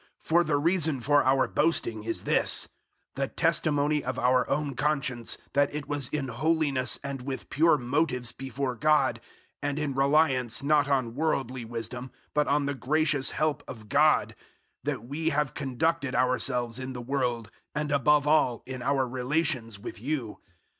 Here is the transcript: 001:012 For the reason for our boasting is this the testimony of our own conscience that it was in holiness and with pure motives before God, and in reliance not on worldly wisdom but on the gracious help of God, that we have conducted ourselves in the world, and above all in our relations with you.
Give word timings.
001:012 0.23 0.27
For 0.29 0.43
the 0.43 0.57
reason 0.57 0.99
for 0.99 1.23
our 1.23 1.47
boasting 1.47 2.03
is 2.05 2.23
this 2.23 2.69
the 3.13 3.27
testimony 3.27 4.03
of 4.03 4.17
our 4.17 4.49
own 4.49 4.73
conscience 4.75 5.37
that 5.53 5.71
it 5.75 5.87
was 5.87 6.07
in 6.09 6.27
holiness 6.29 6.97
and 7.03 7.21
with 7.21 7.51
pure 7.51 7.77
motives 7.77 8.31
before 8.31 8.73
God, 8.73 9.21
and 9.61 9.77
in 9.77 9.93
reliance 9.93 10.63
not 10.63 10.89
on 10.89 11.13
worldly 11.13 11.65
wisdom 11.65 12.09
but 12.33 12.47
on 12.47 12.65
the 12.65 12.73
gracious 12.73 13.29
help 13.29 13.63
of 13.67 13.89
God, 13.89 14.33
that 14.83 15.05
we 15.07 15.29
have 15.29 15.53
conducted 15.53 16.15
ourselves 16.15 16.79
in 16.79 16.93
the 16.93 16.99
world, 17.03 17.51
and 17.75 17.91
above 17.91 18.25
all 18.25 18.63
in 18.65 18.81
our 18.81 19.07
relations 19.07 19.77
with 19.77 20.01
you. 20.01 20.39